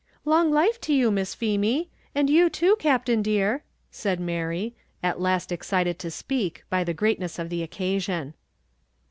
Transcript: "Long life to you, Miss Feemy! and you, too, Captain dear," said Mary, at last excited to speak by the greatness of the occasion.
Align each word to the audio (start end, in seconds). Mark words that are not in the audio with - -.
"Long 0.25 0.49
life 0.49 0.81
to 0.81 0.95
you, 0.95 1.11
Miss 1.11 1.35
Feemy! 1.35 1.91
and 2.15 2.27
you, 2.27 2.49
too, 2.49 2.75
Captain 2.77 3.21
dear," 3.21 3.61
said 3.91 4.19
Mary, 4.19 4.73
at 5.03 5.21
last 5.21 5.51
excited 5.51 5.99
to 5.99 6.09
speak 6.09 6.63
by 6.71 6.83
the 6.83 6.95
greatness 6.95 7.37
of 7.37 7.49
the 7.49 7.61
occasion. 7.61 8.33